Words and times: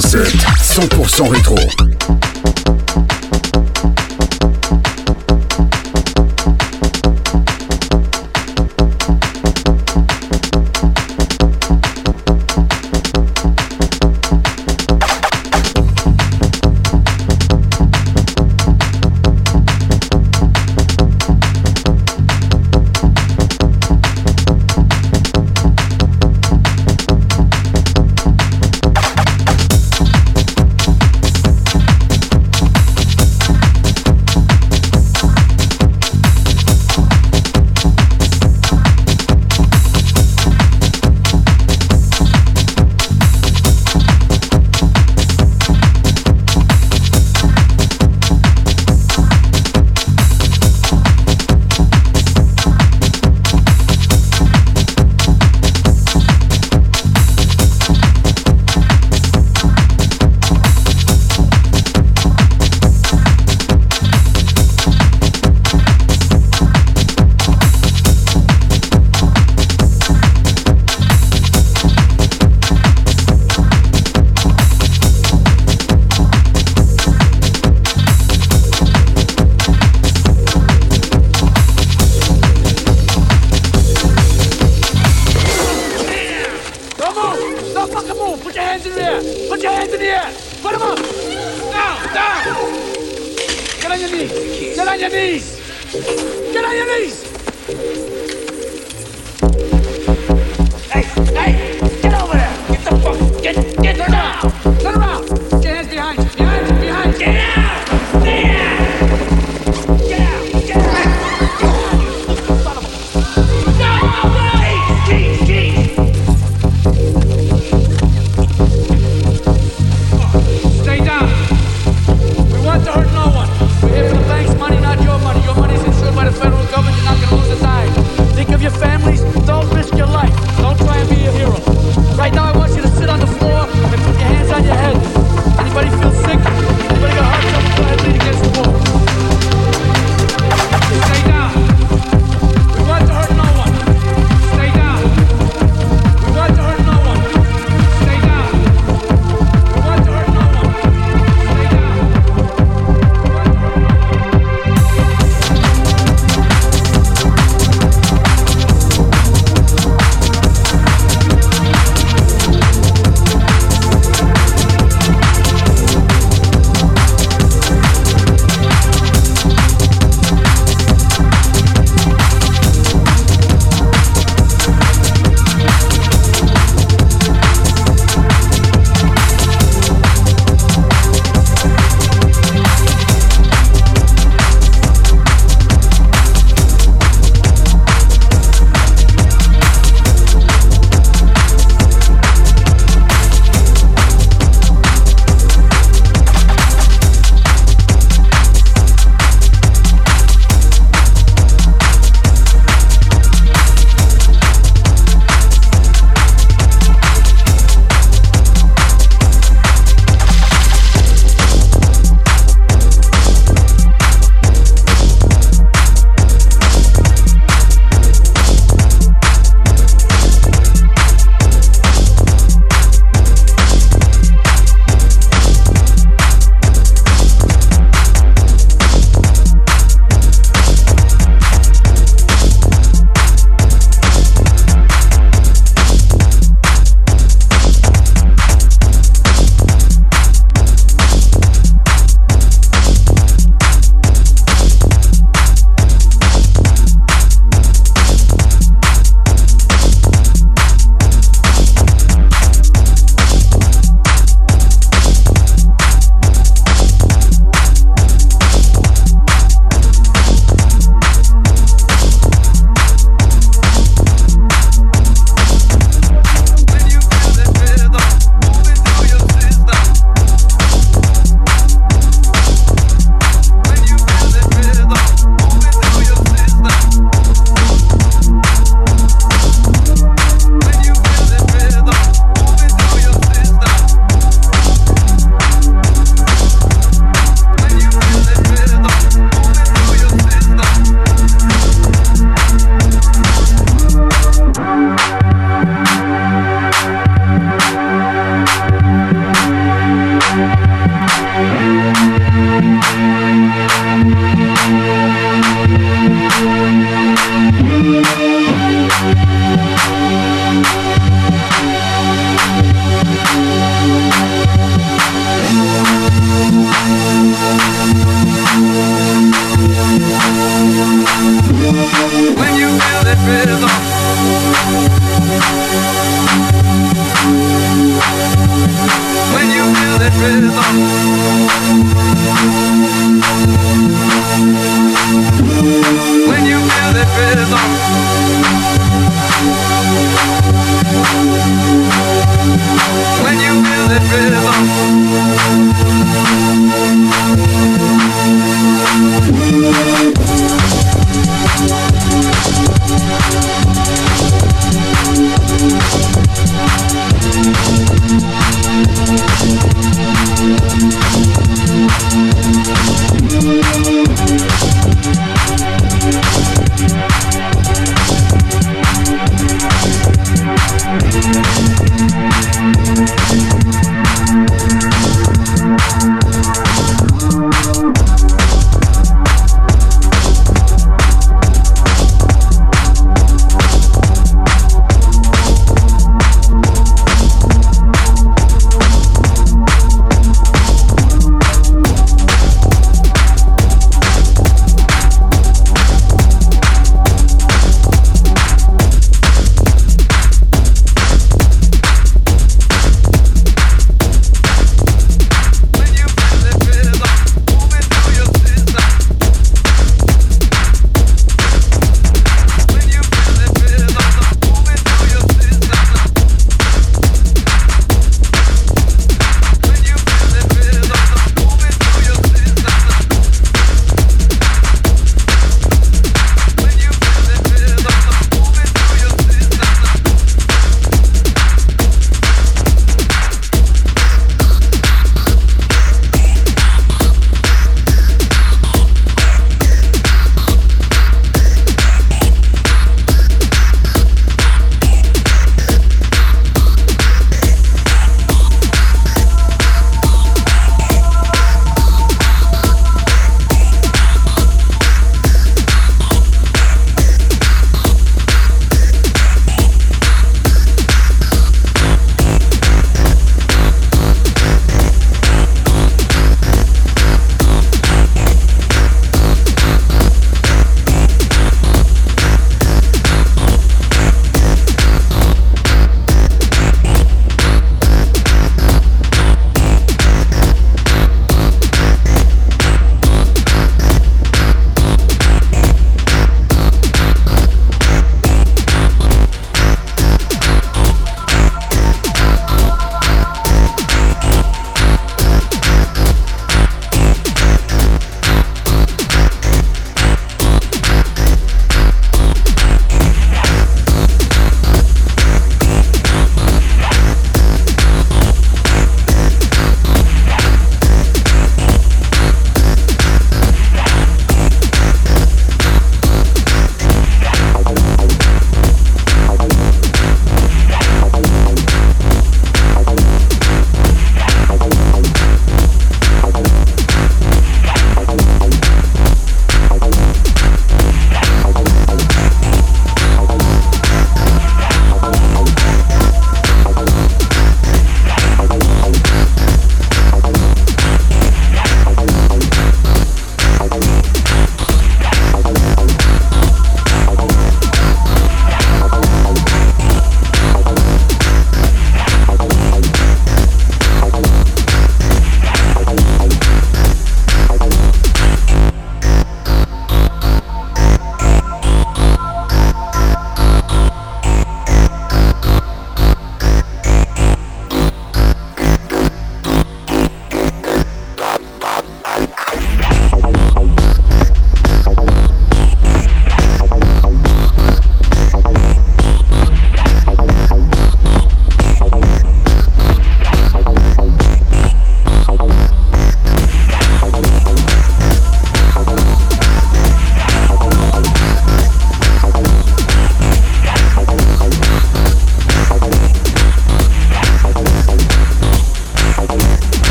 100% 0.00 1.28
rétro. 1.28 1.54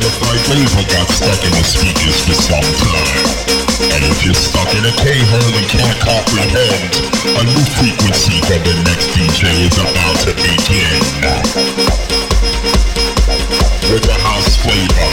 Unidentified 0.00 0.40
flavor 0.48 0.84
got 0.96 1.08
stuck 1.12 1.44
in 1.44 1.52
the 1.52 1.64
speakers 1.64 2.24
for 2.24 2.32
some 2.32 2.68
time. 2.80 3.20
And 3.92 4.00
if 4.08 4.24
you're 4.24 4.34
stuck 4.34 4.68
in 4.72 4.84
a 4.84 4.92
K-hole 4.96 5.52
and 5.52 5.68
can't 5.68 6.00
comprehend, 6.00 6.88
a 7.36 7.42
new 7.44 7.64
frequency 7.76 8.40
for 8.48 8.56
the 8.64 8.74
next 8.88 9.12
DJ 9.12 9.68
is 9.68 9.76
about 9.76 10.16
to 10.24 10.32
begin. 10.40 11.00
With 13.92 14.08
a 14.08 14.16
house 14.24 14.56
flavor, 14.64 15.12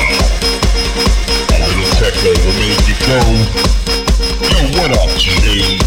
a 1.51 1.57
little 1.67 1.89
techno 1.99 2.31
will 2.47 2.55
make 2.63 2.87
you 2.87 2.95
go, 3.03 3.19
yo, 4.47 4.59
what 4.79 4.91
up, 4.95 5.11
G? 5.17 5.79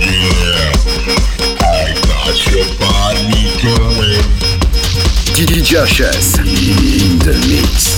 Yeah, 0.00 0.72
I 1.60 1.92
got 2.08 2.36
your 2.48 2.64
body 2.80 3.52
going. 3.60 4.38
DJ 5.38 5.62
HS 5.62 6.38
in 6.38 7.18
the 7.20 7.32
mix. 7.46 7.97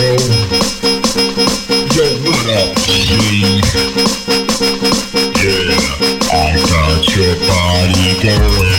yo, 0.00 0.16
what 2.24 2.46
up, 2.56 2.72
Yeah, 5.36 5.76
I 6.32 6.56
got 6.70 7.04
your 7.16 7.34
body 7.46 8.08
going. 8.22 8.69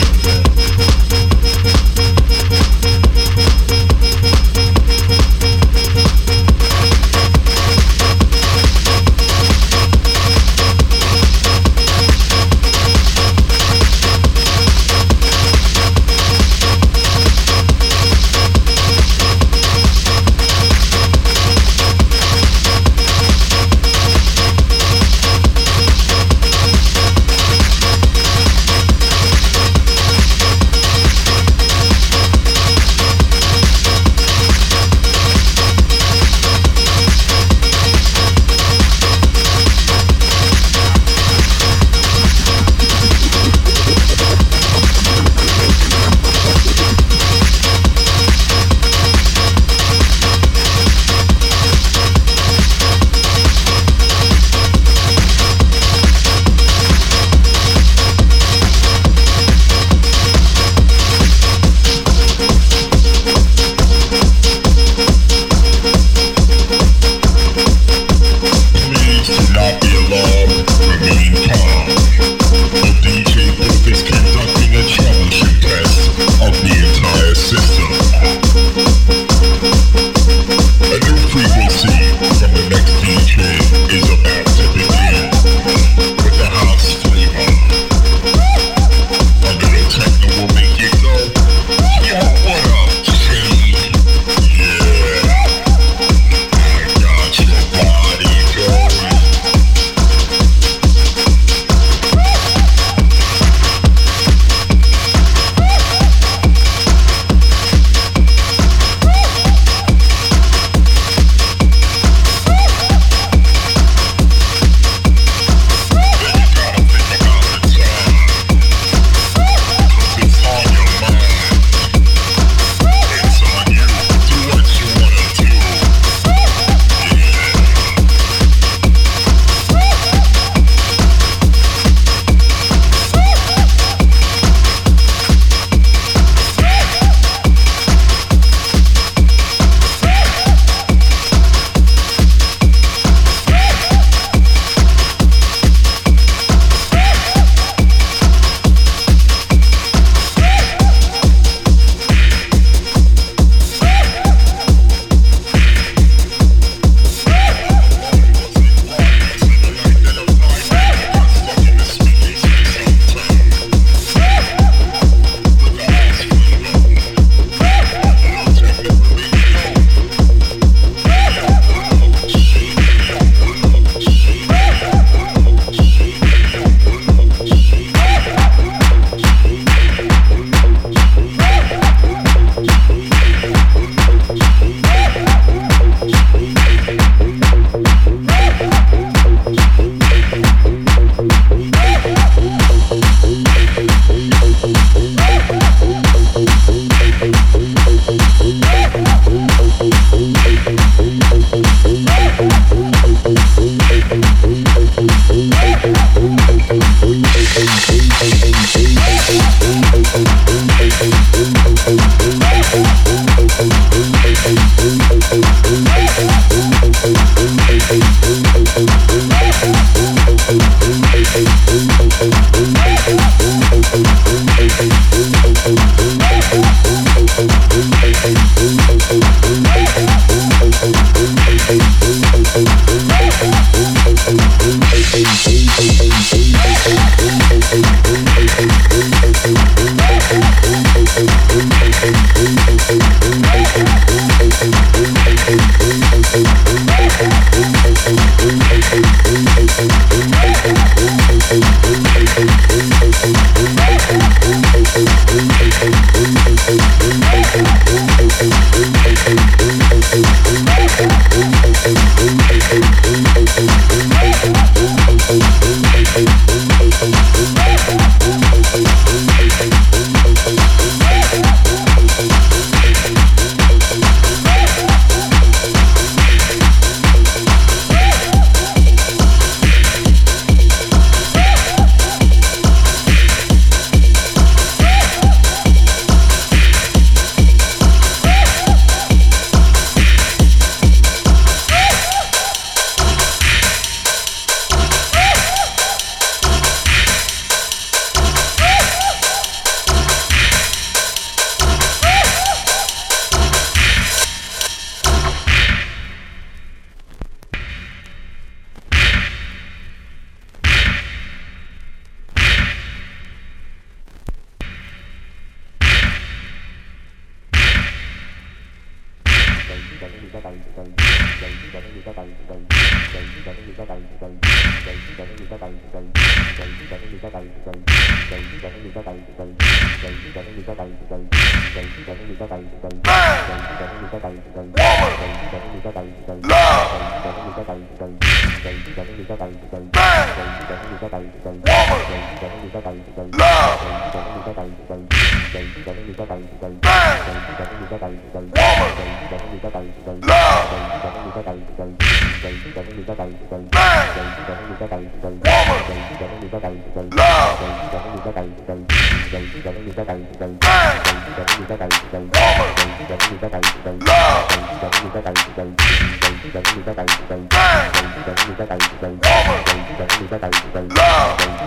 Love! 371.02 371.61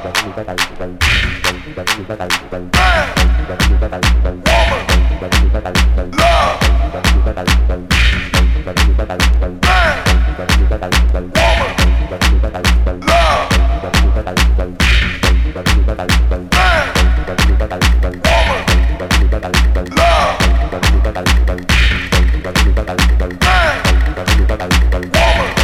Love. 25.16 25.55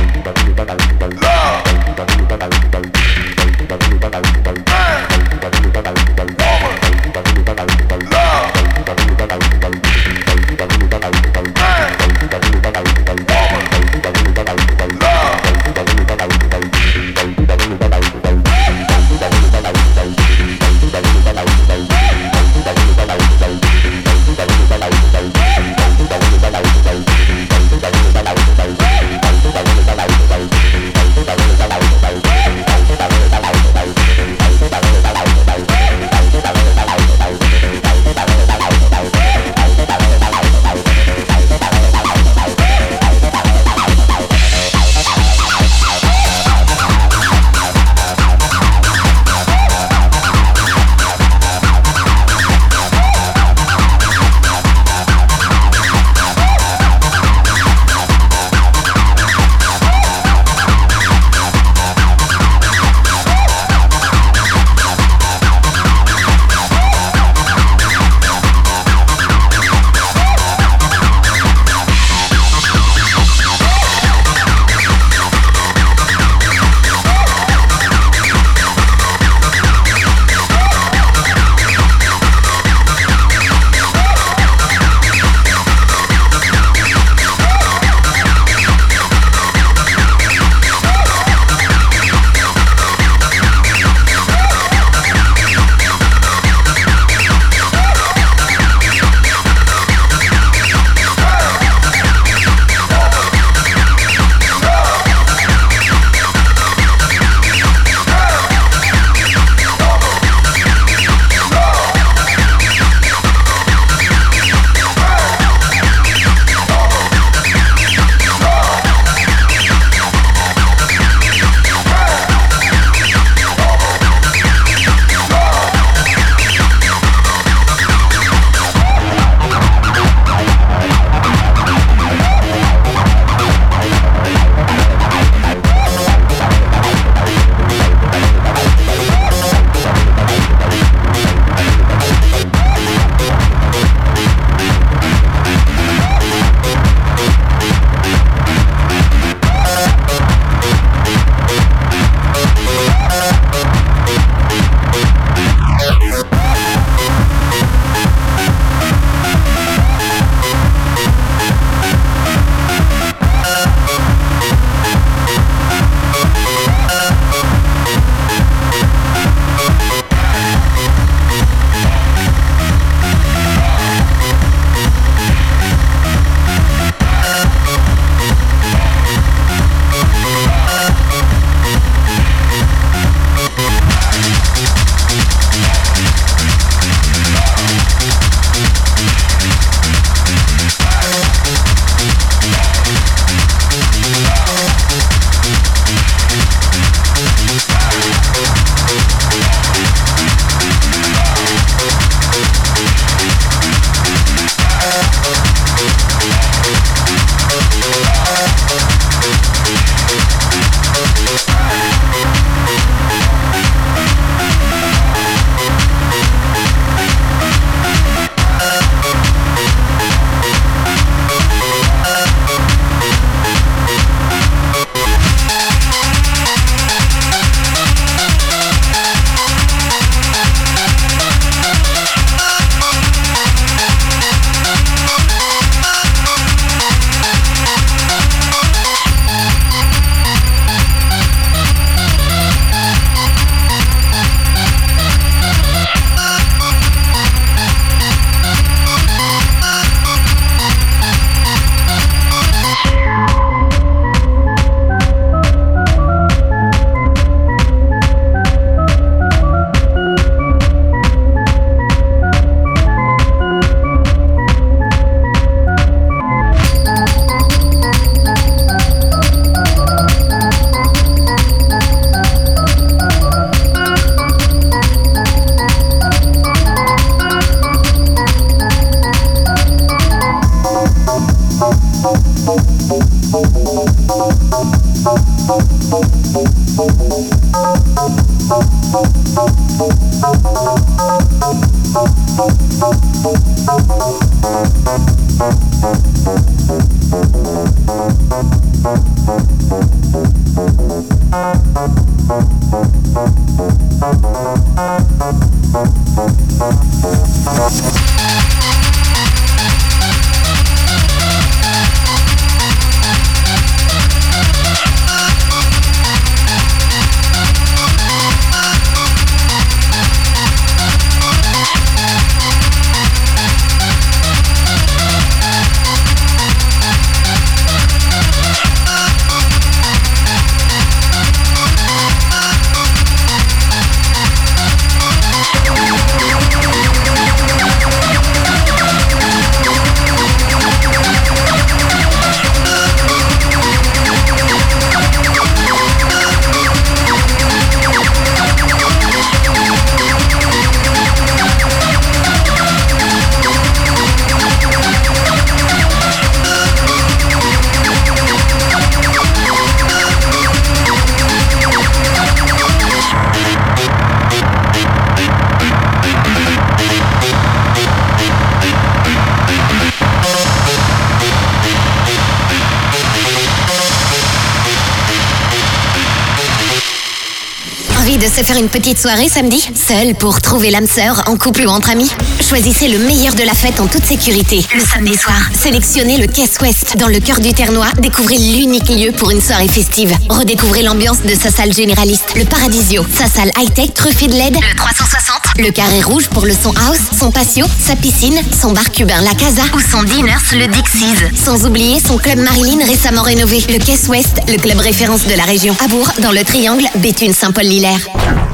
Une 378.62 378.70
petite 378.70 379.00
soirée 379.00 379.28
samedi 379.28 379.60
Seul 379.76 380.14
pour 380.14 380.40
trouver 380.40 380.70
l'âme 380.70 380.88
sœur, 380.88 381.24
en 381.26 381.36
couple 381.36 381.66
ou 381.66 381.70
entre 381.70 381.90
amis 381.90 382.12
Choisissez 382.48 382.90
le 382.90 383.00
meilleur 383.00 383.34
de 383.34 383.42
la 383.42 383.54
fête 383.54 383.80
en 383.80 383.88
toute 383.88 384.06
sécurité. 384.06 384.64
Le 384.76 384.82
samedi 384.82 385.18
soir, 385.18 385.40
sélectionnez 385.60 386.18
le 386.18 386.28
Caisse 386.28 386.58
Ouest. 386.62 386.96
Dans 386.98 387.08
le 387.08 387.20
cœur 387.20 387.40
du 387.40 387.54
Ternois, 387.54 387.92
découvrez 387.98 388.38
l'unique 388.38 388.90
lieu 388.90 389.12
pour 389.14 389.32
une 389.32 389.42
soirée 389.42 389.68
festive. 389.68 390.16
Redécouvrez 390.30 390.84
l'ambiance 390.84 391.22
de 391.24 391.34
sa 391.34 391.50
salle 391.50 391.74
généraliste, 391.74 392.36
le 392.36 392.46
Paradisio. 392.46 393.04
Sa 393.18 393.28
salle 393.28 393.52
high-tech 393.58 393.94
truffée 393.96 394.28
de 394.28 394.34
LED, 394.34 394.56
le 394.56 394.76
360. 394.76 395.38
Le 395.58 395.72
carré 395.72 396.02
rouge 396.02 396.28
pour 396.28 396.46
le 396.46 396.54
son 396.54 396.72
house, 396.72 397.00
son 397.18 397.32
patio, 397.32 397.66
sa 397.80 397.96
piscine, 397.96 398.40
son 398.62 398.74
bar 398.74 398.92
cubain 398.92 399.22
La 399.22 399.34
Casa 399.34 399.64
ou 399.74 399.80
son 399.80 400.04
diners 400.04 400.38
le 400.54 400.68
Dixie's. 400.68 401.44
Sans 401.44 401.66
oublier 401.66 402.00
son 402.00 402.18
club 402.18 402.40
Marilyn 402.40 402.86
récemment 402.86 403.24
rénové. 403.24 403.64
Le 403.70 403.80
Caisse 403.80 404.08
Ouest, 404.08 404.40
le 404.48 404.58
club 404.58 404.78
référence 404.78 405.26
de 405.26 405.36
la 405.36 405.46
région. 405.46 405.76
À 405.84 405.88
Bourg, 405.88 406.12
dans 406.20 406.32
le 406.32 406.44
triangle 406.44 406.86
Béthune 406.98 407.34
Saint-Paul-Lilaire. 407.34 408.51